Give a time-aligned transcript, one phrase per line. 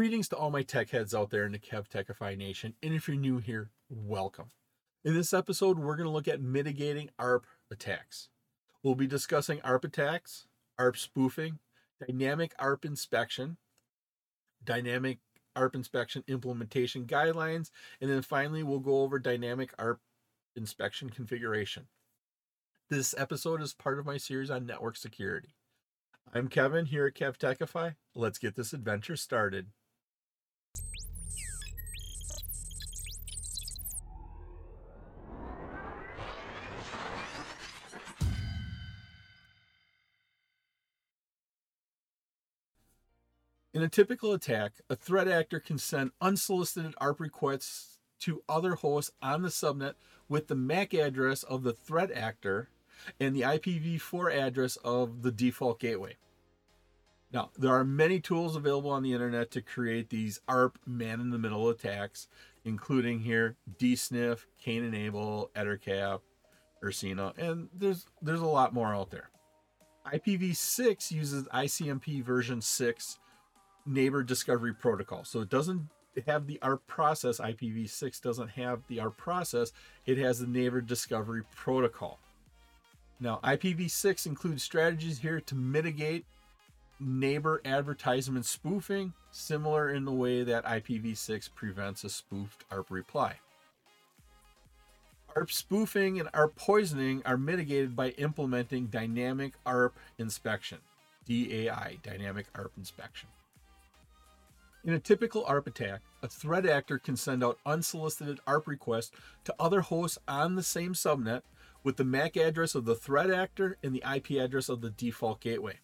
[0.00, 2.72] Greetings to all my tech heads out there in the KevTechify Nation.
[2.82, 4.50] And if you're new here, welcome.
[5.04, 8.30] In this episode, we're going to look at mitigating ARP attacks.
[8.82, 10.46] We'll be discussing ARP attacks,
[10.78, 11.58] ARP spoofing,
[12.06, 13.58] dynamic ARP inspection,
[14.64, 15.18] dynamic
[15.54, 17.70] ARP inspection implementation guidelines,
[18.00, 20.00] and then finally, we'll go over dynamic ARP
[20.56, 21.88] inspection configuration.
[22.88, 25.56] This episode is part of my series on network security.
[26.32, 27.96] I'm Kevin here at KevTechify.
[28.14, 29.66] Let's get this adventure started.
[43.72, 49.12] In a typical attack, a threat actor can send unsolicited ARP requests to other hosts
[49.22, 49.94] on the subnet
[50.28, 52.68] with the MAC address of the threat actor
[53.20, 56.16] and the IPv4 address of the default gateway.
[57.32, 61.30] Now, there are many tools available on the internet to create these ARP man in
[61.30, 62.26] the middle attacks,
[62.64, 66.22] including here dsniff, Kane Enable, Ettercap,
[66.82, 69.30] Yersinia, and there's there's a lot more out there.
[70.12, 73.18] IPv6 uses ICMP version 6
[73.86, 75.24] neighbor discovery protocol.
[75.24, 75.88] So it doesn't
[76.26, 77.38] have the ARP process.
[77.38, 79.72] IPv6 doesn't have the ARP process.
[80.06, 82.18] It has the neighbor discovery protocol.
[83.20, 86.24] Now, IPv6 includes strategies here to mitigate
[86.98, 93.36] neighbor advertisement spoofing, similar in the way that IPv6 prevents a spoofed ARP reply.
[95.36, 100.78] ARP spoofing and ARP poisoning are mitigated by implementing dynamic ARP inspection,
[101.26, 103.28] DAI, dynamic ARP inspection.
[104.82, 109.10] In a typical ARP attack, a threat actor can send out unsolicited ARP requests
[109.44, 111.42] to other hosts on the same subnet
[111.84, 115.40] with the MAC address of the threat actor and the IP address of the default
[115.40, 115.80] gateway.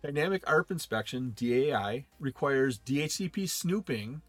[0.00, 4.22] Dynamic ARP inspection, DAI, requires DHCP snooping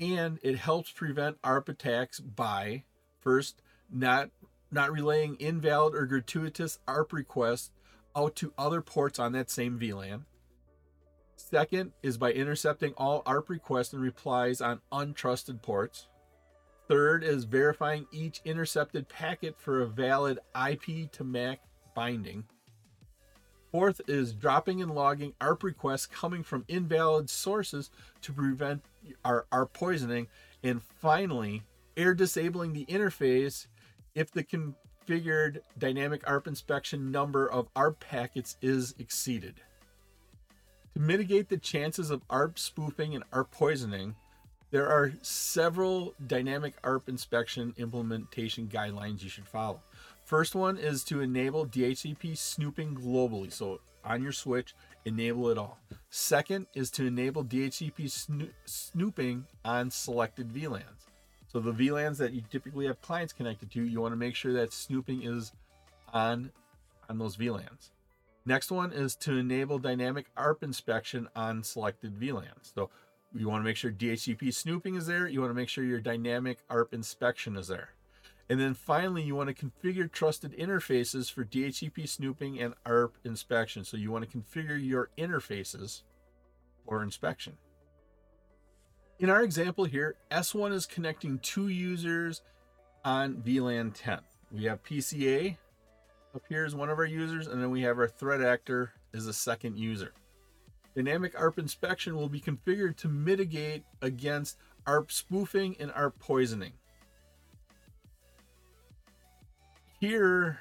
[0.00, 2.84] and it helps prevent ARP attacks by
[3.20, 4.30] first not
[4.72, 7.70] not relaying invalid or gratuitous ARP requests
[8.16, 10.24] out to other ports on that same VLAN.
[11.36, 16.08] Second is by intercepting all ARP requests and replies on untrusted ports.
[16.88, 20.38] Third is verifying each intercepted packet for a valid
[20.68, 21.60] IP to MAC
[21.94, 22.44] binding.
[23.70, 27.90] Fourth is dropping and logging ARP requests coming from invalid sources
[28.22, 28.82] to prevent
[29.24, 30.28] our ARP poisoning.
[30.62, 31.62] And finally,
[31.96, 33.66] err-disabling the interface
[34.14, 39.60] if the configured dynamic ARP inspection number of ARP packets is exceeded.
[40.96, 44.14] To mitigate the chances of ARP spoofing and ARP poisoning,
[44.70, 49.82] there are several dynamic ARP inspection implementation guidelines you should follow.
[50.24, 53.52] First one is to enable DHCP snooping globally.
[53.52, 54.74] So on your switch,
[55.04, 55.78] enable it all.
[56.08, 61.10] Second is to enable DHCP sno- snooping on selected VLANs.
[61.48, 64.54] So the VLANs that you typically have clients connected to, you want to make sure
[64.54, 65.52] that snooping is
[66.14, 66.50] on
[67.10, 67.90] on those VLANs.
[68.46, 72.72] Next one is to enable dynamic ARP inspection on selected VLANs.
[72.74, 72.90] So
[73.34, 75.26] you want to make sure DHCP snooping is there.
[75.26, 77.90] You want to make sure your dynamic ARP inspection is there.
[78.48, 83.84] And then finally, you want to configure trusted interfaces for DHCP snooping and ARP inspection.
[83.84, 86.02] So you want to configure your interfaces
[86.86, 87.54] for inspection.
[89.18, 92.42] In our example here, S1 is connecting two users
[93.04, 94.20] on VLAN 10.
[94.52, 95.56] We have PCA
[96.36, 99.26] up here is one of our users, and then we have our threat actor as
[99.26, 100.12] a second user.
[100.94, 106.72] Dynamic ARP inspection will be configured to mitigate against ARP spoofing and ARP poisoning.
[109.98, 110.58] Here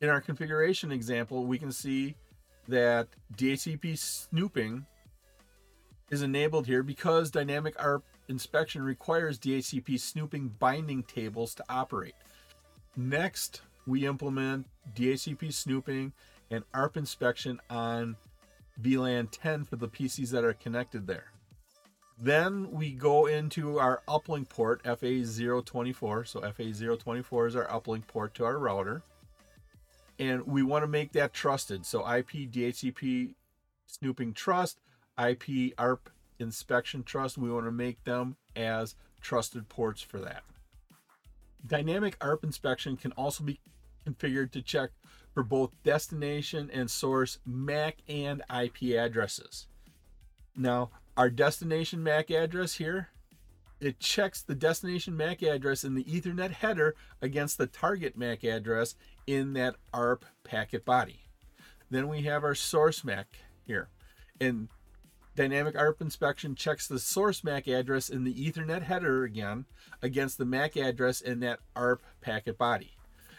[0.00, 2.16] in our configuration example, we can see
[2.66, 4.84] that DHCP snooping
[6.10, 12.14] is enabled here because dynamic ARP inspection requires DHCP snooping binding tables to operate.
[12.96, 16.12] Next, we implement DHCP snooping
[16.50, 18.16] and ARP inspection on
[18.80, 21.32] VLAN 10 for the PCs that are connected there.
[22.18, 26.28] Then we go into our uplink port, FA024.
[26.28, 29.02] So FA024 is our uplink port to our router.
[30.18, 31.84] And we want to make that trusted.
[31.84, 33.34] So IP DHCP
[33.86, 34.78] snooping trust,
[35.18, 40.44] IP ARP inspection trust, we want to make them as trusted ports for that.
[41.66, 43.60] Dynamic ARP inspection can also be
[44.06, 44.90] configured to check
[45.32, 49.66] for both destination and source MAC and IP addresses.
[50.56, 53.08] Now, our destination MAC address here,
[53.80, 58.94] it checks the destination MAC address in the Ethernet header against the target MAC address
[59.26, 61.24] in that ARP packet body.
[61.90, 63.26] Then we have our source MAC
[63.66, 63.88] here.
[64.40, 64.68] And
[65.36, 69.64] Dynamic ARP inspection checks the source MAC address in the Ethernet header again
[70.00, 72.92] against the MAC address in that ARP packet body.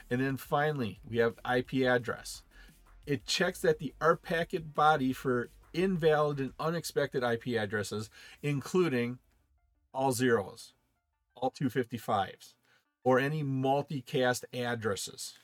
[0.10, 2.44] And then finally, we have IP address.
[3.06, 8.10] It checks that the ARP packet body for invalid and unexpected IP addresses,
[8.44, 9.20] including
[9.94, 10.74] all zeros,
[11.36, 12.54] all 255s,
[13.04, 15.36] or any multicast addresses.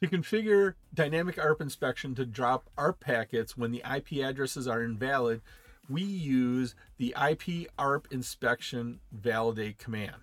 [0.00, 5.42] To configure dynamic ARP inspection to drop ARP packets when the IP addresses are invalid,
[5.90, 10.16] we use the IP ARP inspection validate command.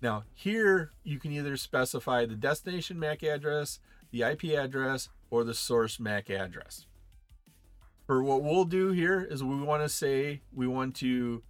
[0.00, 3.78] Now, here you can either specify the destination MAC address,
[4.10, 6.86] the IP address, or the source MAC address.
[8.08, 11.44] For what we'll do here is we want to say we want to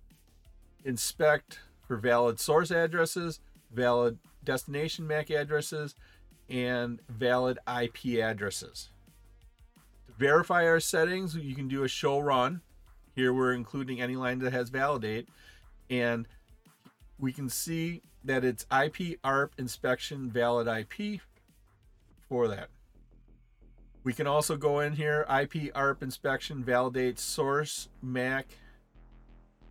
[0.84, 3.40] inspect for valid source addresses,
[3.72, 5.94] valid destination MAC addresses,
[6.52, 8.90] and valid IP addresses.
[10.06, 12.60] To verify our settings, you can do a show run.
[13.16, 15.28] Here we're including any line that has validate,
[15.90, 16.28] and
[17.18, 21.20] we can see that it's IP ARP inspection valid IP
[22.28, 22.68] for that.
[24.04, 28.46] We can also go in here, IP ARP inspection validate source MAC,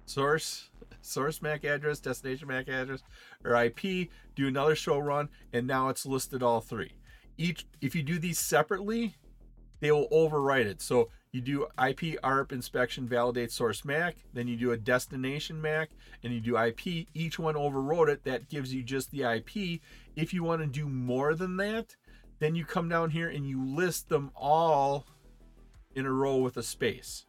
[0.06, 0.70] source
[1.02, 3.02] source MAC address, destination MAC address,
[3.44, 6.94] or IP, do another show run, and now it's listed all three.
[7.38, 9.16] Each, if you do these separately,
[9.80, 10.82] they will overwrite it.
[10.82, 15.90] So you do IP ARP inspection validate source MAC, then you do a destination MAC,
[16.24, 17.08] and you do IP.
[17.14, 18.24] Each one overwrote it.
[18.24, 19.82] That gives you just the IP.
[20.16, 21.96] If you want to do more than that,
[22.40, 25.08] then you come down here and you list them all
[25.96, 27.26] in a row with a space.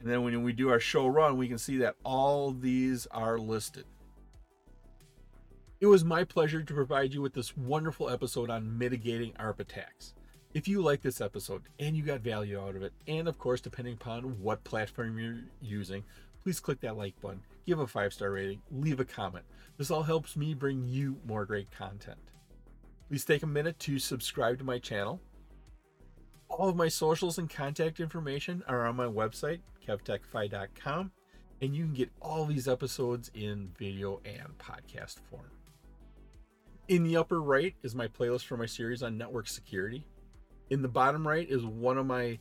[0.00, 3.38] And then when we do our show run, we can see that all these are
[3.38, 3.84] listed.
[5.80, 10.14] It was my pleasure to provide you with this wonderful episode on mitigating ARP attacks.
[10.54, 13.60] If you like this episode and you got value out of it, and of course,
[13.60, 16.04] depending upon what platform you're using,
[16.42, 19.44] please click that like button, give a five star rating, leave a comment.
[19.76, 22.30] This all helps me bring you more great content.
[23.08, 25.20] Please take a minute to subscribe to my channel.
[26.48, 31.10] All of my socials and contact information are on my website, kevtechify.com,
[31.60, 35.50] and you can get all these episodes in video and podcast form.
[36.88, 40.06] In the upper right is my playlist for my series on network security.
[40.70, 42.38] In the bottom right is one of my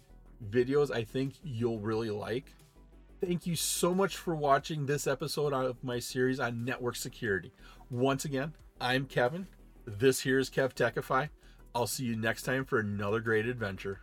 [0.49, 2.53] videos I think you'll really like.
[3.21, 7.53] Thank you so much for watching this episode of my series on network security.
[7.89, 9.47] Once again, I'm Kevin.
[9.85, 11.29] This here is KevTechify.
[11.75, 14.01] I'll see you next time for another great adventure.